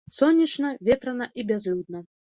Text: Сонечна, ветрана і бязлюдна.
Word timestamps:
Сонечна, 0.19 0.71
ветрана 0.89 1.29
і 1.39 1.45
бязлюдна. 1.53 1.99